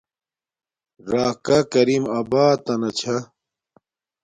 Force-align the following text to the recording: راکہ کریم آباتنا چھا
راکہ 1.11 1.57
کریم 1.73 2.03
آباتنا 2.19 2.89
چھا 2.99 3.17